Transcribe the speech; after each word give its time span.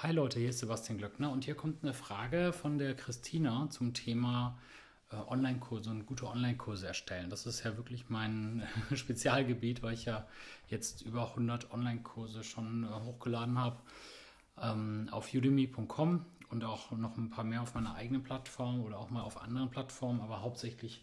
Hi 0.00 0.12
Leute, 0.12 0.38
hier 0.38 0.50
ist 0.50 0.60
Sebastian 0.60 0.96
Glöckner 0.96 1.32
und 1.32 1.44
hier 1.44 1.56
kommt 1.56 1.82
eine 1.82 1.92
Frage 1.92 2.52
von 2.52 2.78
der 2.78 2.94
Christina 2.94 3.68
zum 3.68 3.94
Thema 3.94 4.56
äh, 5.10 5.16
Online-Kurse 5.16 5.90
und 5.90 6.06
gute 6.06 6.28
Online-Kurse 6.28 6.86
erstellen. 6.86 7.30
Das 7.30 7.46
ist 7.46 7.64
ja 7.64 7.76
wirklich 7.76 8.08
mein 8.08 8.62
Spezialgebiet, 8.94 9.82
weil 9.82 9.94
ich 9.94 10.04
ja 10.04 10.24
jetzt 10.68 11.02
über 11.02 11.30
100 11.30 11.72
Online-Kurse 11.72 12.44
schon 12.44 12.84
äh, 12.84 12.86
hochgeladen 12.86 13.58
habe 13.58 13.78
ähm, 14.62 15.08
auf 15.10 15.34
udemy.com 15.34 16.24
und 16.50 16.62
auch 16.62 16.92
noch 16.92 17.16
ein 17.16 17.30
paar 17.30 17.42
mehr 17.42 17.62
auf 17.62 17.74
meiner 17.74 17.96
eigenen 17.96 18.22
Plattform 18.22 18.84
oder 18.84 19.00
auch 19.00 19.10
mal 19.10 19.22
auf 19.22 19.42
anderen 19.42 19.68
Plattformen, 19.68 20.20
aber 20.20 20.42
hauptsächlich 20.42 21.02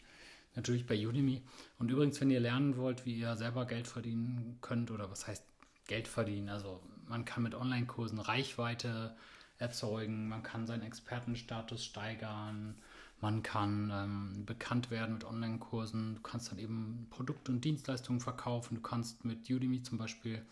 natürlich 0.55 0.87
bei 0.87 1.05
Udemy. 1.05 1.41
Und 1.79 1.91
übrigens, 1.91 2.21
wenn 2.21 2.31
ihr 2.31 2.39
lernen 2.39 2.77
wollt, 2.77 3.05
wie 3.05 3.19
ihr 3.19 3.35
selber 3.35 3.65
Geld 3.65 3.87
verdienen 3.87 4.57
könnt 4.61 4.89
oder 4.89 5.11
was 5.11 5.27
heißt 5.27 5.43
Geld 5.87 6.07
verdienen, 6.07 6.49
also 6.49 6.81
man 7.07 7.25
kann 7.25 7.43
mit 7.43 7.55
Online-Kursen 7.55 8.19
Reichweite 8.19 9.15
erzeugen, 9.57 10.27
man 10.27 10.43
kann 10.43 10.65
seinen 10.65 10.83
Expertenstatus 10.83 11.85
steigern, 11.85 12.75
man 13.21 13.43
kann 13.43 13.91
ähm, 13.93 14.45
bekannt 14.45 14.91
werden 14.91 15.13
mit 15.13 15.23
Online-Kursen, 15.23 16.15
du 16.15 16.21
kannst 16.21 16.51
dann 16.51 16.59
eben 16.59 17.07
Produkte 17.09 17.51
und 17.51 17.63
Dienstleistungen 17.63 18.19
verkaufen, 18.19 18.75
du 18.75 18.81
kannst 18.81 19.23
mit 19.23 19.49
Udemy 19.49 19.81
zum 19.83 19.97
Beispiel 19.97 20.45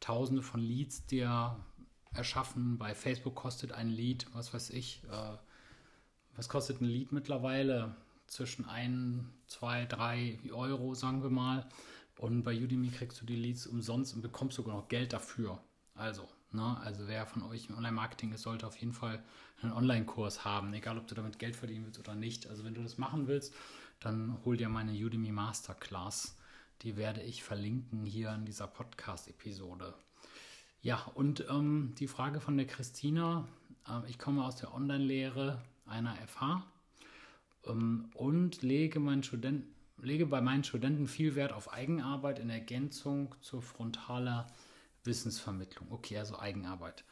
tausende 0.00 0.42
von 0.42 0.60
Leads 0.60 1.06
dir 1.06 1.56
erschaffen. 2.12 2.78
Bei 2.78 2.94
Facebook 2.94 3.34
kostet 3.34 3.72
ein 3.72 3.88
Lead, 3.88 4.26
was 4.32 4.54
weiß 4.54 4.70
ich, 4.70 5.02
äh, 5.10 5.36
was 6.36 6.48
kostet 6.48 6.80
ein 6.80 6.86
Lead 6.86 7.12
mittlerweile? 7.12 7.94
Zwischen 8.26 8.64
1, 8.64 9.22
2, 9.48 9.84
3 9.84 10.38
Euro, 10.52 10.94
sagen 10.94 11.22
wir 11.22 11.30
mal. 11.30 11.68
Und 12.18 12.42
bei 12.42 12.56
Udemy 12.56 12.88
kriegst 12.88 13.20
du 13.20 13.26
die 13.26 13.36
Leads 13.36 13.66
umsonst 13.66 14.14
und 14.14 14.22
bekommst 14.22 14.56
sogar 14.56 14.74
noch 14.74 14.88
Geld 14.88 15.12
dafür. 15.12 15.60
Also, 15.94 16.28
ne, 16.52 16.76
also 16.80 17.06
wer 17.06 17.26
von 17.26 17.42
euch 17.42 17.68
im 17.68 17.76
Online-Marketing 17.76 18.32
ist, 18.32 18.42
sollte 18.42 18.66
auf 18.66 18.76
jeden 18.76 18.92
Fall 18.92 19.22
einen 19.62 19.72
Online-Kurs 19.72 20.44
haben, 20.44 20.72
egal 20.74 20.98
ob 20.98 21.06
du 21.06 21.14
damit 21.14 21.38
Geld 21.38 21.56
verdienen 21.56 21.84
willst 21.84 21.98
oder 21.98 22.14
nicht. 22.14 22.46
Also 22.48 22.64
wenn 22.64 22.74
du 22.74 22.82
das 22.82 22.98
machen 22.98 23.26
willst, 23.26 23.54
dann 24.00 24.38
hol 24.44 24.56
dir 24.56 24.68
meine 24.68 24.92
Udemy 24.92 25.32
Masterclass. 25.32 26.36
Die 26.82 26.96
werde 26.96 27.22
ich 27.22 27.42
verlinken 27.42 28.04
hier 28.04 28.32
in 28.34 28.44
dieser 28.44 28.66
Podcast-Episode. 28.66 29.94
Ja, 30.82 31.02
und 31.14 31.46
ähm, 31.48 31.94
die 31.98 32.08
Frage 32.08 32.40
von 32.40 32.56
der 32.56 32.66
Christina. 32.66 33.48
Äh, 33.88 34.08
ich 34.10 34.18
komme 34.18 34.44
aus 34.44 34.56
der 34.56 34.74
Online-Lehre 34.74 35.62
einer 35.86 36.14
FH 36.26 36.62
ähm, 37.66 38.10
und 38.14 38.62
lege, 38.62 39.00
meinen 39.00 39.22
Studenten, 39.22 39.74
lege 39.96 40.26
bei 40.26 40.40
meinen 40.40 40.64
Studenten 40.64 41.06
viel 41.06 41.34
Wert 41.34 41.52
auf 41.52 41.72
Eigenarbeit 41.72 42.38
in 42.38 42.50
Ergänzung 42.50 43.34
zur 43.40 43.62
frontaler 43.62 44.46
Wissensvermittlung. 45.04 45.90
Okay, 45.90 46.18
also 46.18 46.38
Eigenarbeit. 46.38 47.04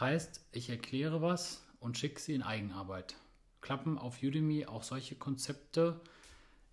Heißt, 0.00 0.44
ich 0.52 0.70
erkläre 0.70 1.22
was 1.22 1.64
und 1.80 1.98
schicke 1.98 2.20
sie 2.20 2.34
in 2.34 2.42
Eigenarbeit. 2.42 3.16
Klappen 3.60 3.98
auf 3.98 4.22
Udemy 4.22 4.66
auch 4.66 4.82
solche 4.82 5.14
Konzepte, 5.14 6.00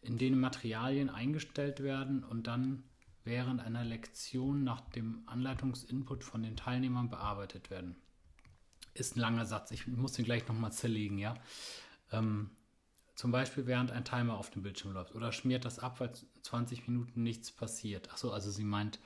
in 0.01 0.17
denen 0.17 0.39
Materialien 0.39 1.09
eingestellt 1.09 1.83
werden 1.83 2.23
und 2.23 2.47
dann 2.47 2.83
während 3.23 3.61
einer 3.61 3.83
Lektion 3.83 4.63
nach 4.63 4.81
dem 4.81 5.23
Anleitungsinput 5.27 6.23
von 6.23 6.41
den 6.41 6.55
Teilnehmern 6.55 7.09
bearbeitet 7.09 7.69
werden. 7.69 7.95
Ist 8.93 9.15
ein 9.15 9.19
langer 9.19 9.45
Satz, 9.45 9.71
ich 9.71 9.87
muss 9.87 10.13
den 10.13 10.25
gleich 10.25 10.47
nochmal 10.47 10.71
zerlegen, 10.71 11.17
ja. 11.19 11.35
Ähm, 12.11 12.49
zum 13.19 13.31
Beispiel 13.33 13.67
während 13.67 13.91
ein 13.91 14.05
Timer 14.05 14.37
auf 14.37 14.49
dem 14.49 14.61
Bildschirm 14.61 14.93
läuft 14.93 15.13
oder 15.13 15.33
schmiert 15.33 15.65
das 15.65 15.77
ab, 15.77 15.99
weil 15.99 16.09
20 16.41 16.87
Minuten 16.87 17.21
nichts 17.21 17.51
passiert. 17.51 18.09
Achso, 18.13 18.31
also 18.31 18.49
sie 18.49 18.63
meint, 18.63 18.97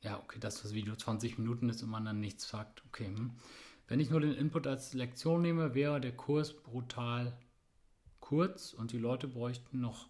ja, 0.00 0.18
okay, 0.18 0.40
dass 0.40 0.60
das 0.60 0.74
Video 0.74 0.96
20 0.96 1.38
Minuten 1.38 1.68
ist 1.68 1.84
und 1.84 1.90
man 1.90 2.04
dann 2.04 2.18
nichts 2.18 2.48
sagt. 2.48 2.82
Okay. 2.88 3.06
Hm. 3.06 3.30
Wenn 3.86 4.00
ich 4.00 4.10
nur 4.10 4.20
den 4.20 4.34
Input 4.34 4.66
als 4.66 4.92
Lektion 4.92 5.40
nehme, 5.40 5.72
wäre 5.76 6.00
der 6.00 6.16
Kurs 6.16 6.52
brutal 6.52 7.32
kurz 8.18 8.72
und 8.72 8.90
die 8.90 8.98
Leute 8.98 9.28
bräuchten 9.28 9.80
noch 9.80 10.08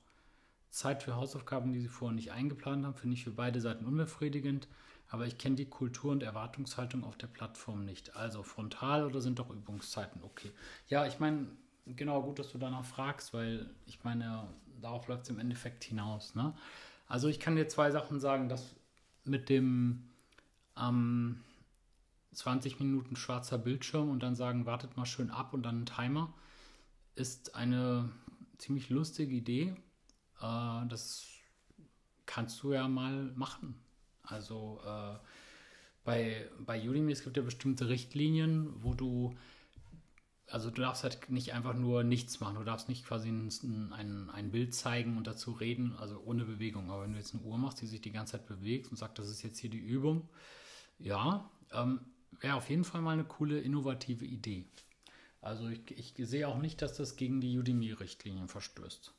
Zeit 0.70 1.02
für 1.02 1.14
Hausaufgaben, 1.14 1.74
die 1.74 1.80
sie 1.80 1.88
vorher 1.88 2.16
nicht 2.16 2.32
eingeplant 2.32 2.86
haben. 2.86 2.94
Finde 2.94 3.12
ich 3.12 3.24
für 3.24 3.30
beide 3.30 3.60
Seiten 3.60 3.84
unbefriedigend. 3.84 4.68
Aber 5.10 5.26
ich 5.26 5.36
kenne 5.36 5.56
die 5.56 5.68
Kultur 5.68 6.12
und 6.12 6.22
Erwartungshaltung 6.22 7.04
auf 7.04 7.18
der 7.18 7.26
Plattform 7.26 7.84
nicht. 7.84 8.16
Also 8.16 8.42
frontal 8.42 9.04
oder 9.04 9.20
sind 9.20 9.38
doch 9.38 9.50
Übungszeiten 9.50 10.22
okay? 10.22 10.50
Ja, 10.88 11.04
ich 11.04 11.18
meine, 11.18 11.48
genau 11.86 12.22
gut, 12.22 12.38
dass 12.38 12.52
du 12.52 12.58
danach 12.58 12.84
fragst, 12.84 13.34
weil 13.34 13.70
ich 13.86 14.02
meine, 14.04 14.48
darauf 14.80 15.08
läuft 15.08 15.24
es 15.24 15.30
im 15.30 15.38
Endeffekt 15.38 15.84
hinaus. 15.84 16.34
Ne? 16.34 16.54
Also 17.06 17.28
ich 17.28 17.40
kann 17.40 17.56
dir 17.56 17.68
zwei 17.68 17.90
Sachen 17.90 18.20
sagen, 18.20 18.48
dass 18.48 18.74
mit 19.24 19.48
dem 19.48 20.10
ähm, 20.76 21.40
20 22.32 22.80
Minuten 22.80 23.16
schwarzer 23.16 23.58
Bildschirm 23.58 24.10
und 24.10 24.22
dann 24.22 24.34
sagen, 24.34 24.66
wartet 24.66 24.96
mal 24.96 25.06
schön 25.06 25.30
ab 25.30 25.52
und 25.54 25.62
dann 25.62 25.82
ein 25.82 25.86
Timer, 25.86 26.32
ist 27.14 27.54
eine 27.54 28.10
ziemlich 28.58 28.88
lustige 28.90 29.34
Idee. 29.34 29.76
Äh, 30.40 30.86
das 30.88 31.26
kannst 32.26 32.62
du 32.62 32.72
ja 32.72 32.88
mal 32.88 33.32
machen. 33.34 33.74
Also 34.22 34.80
äh, 34.86 35.18
bei, 36.04 36.48
bei 36.58 36.88
Udemy, 36.88 37.12
es 37.12 37.22
gibt 37.22 37.36
ja 37.36 37.42
bestimmte 37.42 37.88
Richtlinien, 37.88 38.72
wo 38.82 38.94
du 38.94 39.36
also 40.52 40.68
du 40.68 40.82
darfst 40.82 41.02
halt 41.02 41.30
nicht 41.30 41.54
einfach 41.54 41.74
nur 41.74 42.04
nichts 42.04 42.38
machen. 42.40 42.56
Du 42.56 42.64
darfst 42.64 42.88
nicht 42.90 43.06
quasi 43.06 43.30
ein, 43.30 43.92
ein, 43.92 44.28
ein, 44.28 44.50
Bild 44.50 44.74
zeigen 44.74 45.16
und 45.16 45.26
dazu 45.26 45.52
reden, 45.52 45.96
also 45.98 46.20
ohne 46.26 46.44
Bewegung. 46.44 46.90
Aber 46.90 47.02
wenn 47.02 47.12
du 47.12 47.18
jetzt 47.18 47.34
eine 47.34 47.42
Uhr 47.42 47.56
machst, 47.56 47.80
die 47.80 47.86
sich 47.86 48.02
die 48.02 48.12
ganze 48.12 48.32
Zeit 48.32 48.46
bewegt 48.46 48.90
und 48.90 48.98
sagt, 48.98 49.18
das 49.18 49.30
ist 49.30 49.42
jetzt 49.42 49.58
hier 49.58 49.70
die 49.70 49.78
Übung, 49.78 50.28
ja, 50.98 51.50
ähm, 51.72 52.00
wäre 52.38 52.56
auf 52.56 52.68
jeden 52.68 52.84
Fall 52.84 53.00
mal 53.00 53.12
eine 53.12 53.24
coole, 53.24 53.60
innovative 53.60 54.26
Idee. 54.26 54.66
Also 55.40 55.68
ich, 55.68 55.90
ich 55.90 56.14
sehe 56.28 56.46
auch 56.46 56.58
nicht, 56.58 56.82
dass 56.82 56.98
das 56.98 57.16
gegen 57.16 57.40
die 57.40 57.58
Udemy-Richtlinien 57.58 58.48
verstößt. 58.48 59.14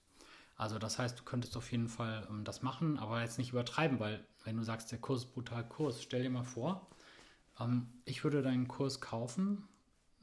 Also 0.55 0.77
das 0.77 0.99
heißt, 0.99 1.19
du 1.19 1.23
könntest 1.23 1.57
auf 1.57 1.71
jeden 1.71 1.89
Fall 1.89 2.27
ähm, 2.29 2.43
das 2.43 2.61
machen, 2.61 2.99
aber 2.99 3.21
jetzt 3.21 3.39
nicht 3.39 3.53
übertreiben, 3.53 3.99
weil 3.99 4.23
wenn 4.43 4.57
du 4.57 4.63
sagst, 4.63 4.91
der 4.91 4.99
Kurs 4.99 5.23
ist 5.23 5.33
brutal 5.33 5.67
Kurs, 5.67 6.03
stell 6.03 6.21
dir 6.21 6.29
mal 6.29 6.43
vor, 6.43 6.87
ähm, 7.59 7.87
ich 8.05 8.23
würde 8.23 8.43
deinen 8.43 8.67
Kurs 8.67 9.01
kaufen 9.01 9.67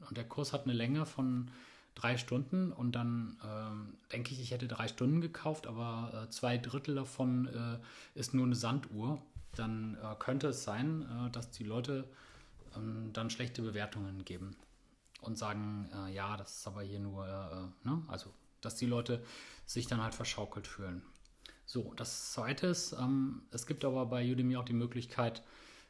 und 0.07 0.17
der 0.17 0.27
Kurs 0.27 0.53
hat 0.53 0.63
eine 0.63 0.73
Länge 0.73 1.05
von 1.05 1.51
drei 1.95 2.17
Stunden 2.17 2.71
und 2.71 2.93
dann 2.93 3.37
ähm, 3.43 3.93
denke 4.11 4.31
ich, 4.31 4.41
ich 4.41 4.51
hätte 4.51 4.67
drei 4.67 4.87
Stunden 4.87 5.21
gekauft, 5.21 5.67
aber 5.67 6.25
äh, 6.25 6.29
zwei 6.29 6.57
Drittel 6.57 6.95
davon 6.95 7.47
äh, 7.47 8.19
ist 8.19 8.33
nur 8.33 8.45
eine 8.45 8.55
Sanduhr. 8.55 9.21
Dann 9.55 9.97
äh, 10.01 10.15
könnte 10.17 10.47
es 10.47 10.63
sein, 10.63 11.01
äh, 11.03 11.31
dass 11.31 11.51
die 11.51 11.65
Leute 11.65 12.07
ähm, 12.75 13.11
dann 13.13 13.29
schlechte 13.29 13.61
Bewertungen 13.61 14.23
geben 14.23 14.55
und 15.21 15.37
sagen, 15.37 15.89
äh, 15.93 16.13
ja, 16.13 16.37
das 16.37 16.57
ist 16.57 16.67
aber 16.67 16.81
hier 16.81 16.99
nur, 16.99 17.27
äh, 17.27 17.87
ne? 17.87 18.01
also 18.07 18.33
dass 18.61 18.75
die 18.75 18.85
Leute 18.85 19.23
sich 19.65 19.87
dann 19.87 20.01
halt 20.01 20.13
verschaukelt 20.13 20.67
fühlen. 20.67 21.01
So, 21.65 21.93
das 21.95 22.33
zweite 22.33 22.67
ist, 22.67 22.93
ähm, 22.93 23.43
es 23.51 23.65
gibt 23.65 23.85
aber 23.85 24.05
bei 24.05 24.29
Udemy 24.29 24.57
auch 24.57 24.65
die 24.65 24.73
Möglichkeit, 24.73 25.41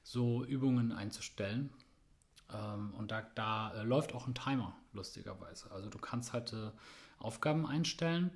so 0.03 0.43
Übungen 0.45 0.91
einzustellen. 0.91 1.69
Ähm, 2.53 2.93
und 2.95 3.11
da, 3.11 3.21
da 3.35 3.73
äh, 3.73 3.83
läuft 3.83 4.13
auch 4.13 4.27
ein 4.27 4.35
Timer, 4.35 4.75
lustigerweise. 4.93 5.71
Also 5.71 5.89
du 5.89 5.97
kannst 5.97 6.33
halt 6.33 6.53
äh, 6.53 6.71
Aufgaben 7.19 7.65
einstellen, 7.65 8.31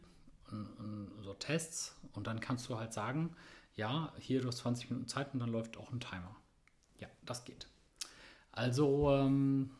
so 1.23 1.33
Tests, 1.33 1.95
und 2.13 2.27
dann 2.27 2.39
kannst 2.39 2.69
du 2.69 2.77
halt 2.77 2.93
sagen, 2.93 3.35
ja, 3.75 4.13
hier 4.19 4.41
du 4.41 4.47
hast 4.47 4.59
20 4.59 4.89
Minuten 4.89 5.07
Zeit 5.07 5.33
und 5.33 5.39
dann 5.39 5.49
läuft 5.49 5.77
auch 5.77 5.91
ein 5.91 5.99
Timer. 5.99 6.35
Ja, 6.99 7.07
das 7.23 7.43
geht. 7.45 7.67
Also 8.51 9.11
ähm, 9.11 9.71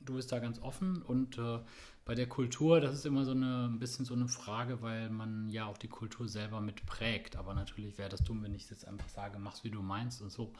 du 0.00 0.14
bist 0.14 0.32
da 0.32 0.38
ganz 0.38 0.60
offen 0.60 1.02
und 1.02 1.38
äh, 1.38 1.60
bei 2.04 2.14
der 2.14 2.26
Kultur, 2.26 2.80
das 2.80 2.94
ist 2.94 3.04
immer 3.04 3.26
so 3.26 3.32
eine, 3.32 3.66
ein 3.66 3.78
bisschen 3.78 4.06
so 4.06 4.14
eine 4.14 4.28
Frage, 4.28 4.80
weil 4.80 5.10
man 5.10 5.50
ja 5.50 5.66
auch 5.66 5.76
die 5.76 5.88
Kultur 5.88 6.26
selber 6.26 6.62
mitprägt. 6.62 7.36
Aber 7.36 7.52
natürlich 7.52 7.98
wäre 7.98 8.08
das 8.08 8.24
dumm, 8.24 8.42
wenn 8.42 8.54
ich 8.54 8.70
jetzt 8.70 8.88
einfach 8.88 9.10
sage, 9.10 9.38
mach's 9.38 9.62
wie 9.62 9.70
du 9.70 9.82
meinst 9.82 10.22
und 10.22 10.30
so. 10.30 10.54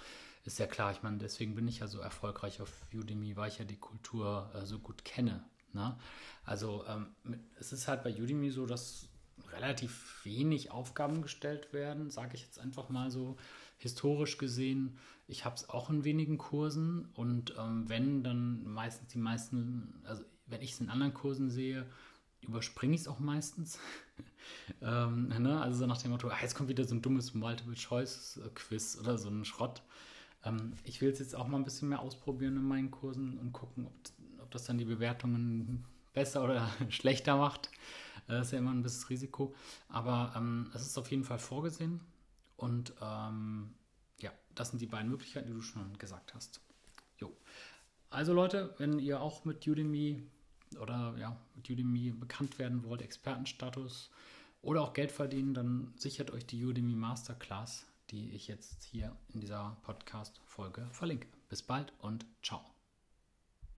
Ist 0.44 0.58
ja 0.58 0.66
klar, 0.66 0.92
ich 0.92 1.02
meine, 1.02 1.16
deswegen 1.16 1.54
bin 1.54 1.66
ich 1.66 1.78
ja 1.78 1.86
so 1.86 2.00
erfolgreich 2.00 2.60
auf 2.60 2.70
Udemy, 2.92 3.34
weil 3.36 3.48
ich 3.48 3.58
ja 3.58 3.64
die 3.64 3.78
Kultur 3.78 4.50
äh, 4.54 4.66
so 4.66 4.78
gut 4.78 5.06
kenne. 5.06 5.42
Ne? 5.72 5.96
Also 6.44 6.84
ähm, 6.86 7.06
es 7.58 7.72
ist 7.72 7.88
halt 7.88 8.02
bei 8.02 8.14
Udemy 8.14 8.50
so, 8.50 8.66
dass 8.66 9.08
relativ 9.52 10.20
wenig 10.24 10.70
Aufgaben 10.70 11.22
gestellt 11.22 11.72
werden, 11.72 12.10
sage 12.10 12.34
ich 12.34 12.42
jetzt 12.42 12.58
einfach 12.58 12.90
mal 12.90 13.10
so 13.10 13.38
historisch 13.78 14.38
gesehen. 14.38 14.98
Ich 15.26 15.44
habe 15.44 15.56
es 15.56 15.68
auch 15.68 15.90
in 15.90 16.04
wenigen 16.04 16.38
Kursen 16.38 17.08
und 17.14 17.54
ähm, 17.58 17.88
wenn, 17.88 18.22
dann 18.22 18.64
meistens 18.64 19.08
die 19.08 19.18
meisten, 19.18 19.94
also 20.04 20.24
wenn 20.46 20.62
ich 20.62 20.72
es 20.72 20.80
in 20.80 20.90
anderen 20.90 21.14
Kursen 21.14 21.50
sehe, 21.50 21.86
überspringe 22.42 22.94
ich 22.94 23.02
es 23.02 23.08
auch 23.08 23.18
meistens. 23.18 23.78
ähm, 24.82 25.28
ne? 25.28 25.60
Also 25.60 25.80
so 25.80 25.86
nach 25.86 26.00
dem 26.00 26.10
Motto, 26.10 26.28
ah, 26.28 26.38
jetzt 26.40 26.54
kommt 26.54 26.68
wieder 26.68 26.84
so 26.84 26.94
ein 26.94 27.02
dummes 27.02 27.34
Multiple-Choice-Quiz 27.34 28.98
oder 29.00 29.18
so 29.18 29.28
ein 29.28 29.44
Schrott. 29.44 29.82
Ähm, 30.44 30.72
ich 30.84 31.00
will 31.00 31.10
es 31.10 31.18
jetzt 31.18 31.34
auch 31.34 31.46
mal 31.46 31.58
ein 31.58 31.64
bisschen 31.64 31.88
mehr 31.88 32.00
ausprobieren 32.00 32.56
in 32.56 32.66
meinen 32.66 32.90
Kursen 32.90 33.38
und 33.38 33.52
gucken, 33.52 33.86
ob, 33.86 33.92
ob 34.42 34.50
das 34.50 34.64
dann 34.64 34.78
die 34.78 34.84
Bewertungen 34.84 35.84
besser 36.12 36.44
oder 36.44 36.70
schlechter 36.88 37.36
macht. 37.36 37.70
Äh, 38.28 38.32
das 38.32 38.48
ist 38.48 38.52
ja 38.52 38.58
immer 38.58 38.72
ein 38.72 38.82
bisschen 38.82 39.08
Risiko. 39.08 39.54
Aber 39.88 40.32
ähm, 40.36 40.70
es 40.74 40.82
ist 40.82 40.98
auf 40.98 41.10
jeden 41.10 41.24
Fall 41.24 41.38
vorgesehen. 41.38 42.00
Und 42.58 42.92
ähm, 43.00 43.72
ja, 44.18 44.32
das 44.54 44.70
sind 44.70 44.82
die 44.82 44.86
beiden 44.86 45.10
Möglichkeiten, 45.10 45.46
die 45.46 45.54
du 45.54 45.62
schon 45.62 45.96
gesagt 45.96 46.34
hast. 46.34 46.60
Jo. 47.18 47.32
Also 48.10 48.34
Leute, 48.34 48.74
wenn 48.78 48.98
ihr 48.98 49.20
auch 49.20 49.44
mit 49.44 49.66
Udemy 49.66 50.22
oder 50.80 51.14
ja, 51.18 51.36
mit 51.54 51.70
Udemy 51.70 52.10
bekannt 52.10 52.58
werden 52.58 52.82
wollt, 52.84 53.00
Expertenstatus 53.00 54.10
oder 54.60 54.82
auch 54.82 54.92
Geld 54.92 55.12
verdienen, 55.12 55.54
dann 55.54 55.92
sichert 55.96 56.32
euch 56.32 56.46
die 56.46 56.64
Udemy 56.64 56.96
Masterclass, 56.96 57.86
die 58.10 58.30
ich 58.32 58.48
jetzt 58.48 58.82
hier 58.82 59.16
in 59.32 59.40
dieser 59.40 59.76
Podcast-Folge 59.82 60.88
verlinke. 60.90 61.28
Bis 61.48 61.62
bald 61.62 61.92
und 62.00 62.26
ciao. 62.42 62.77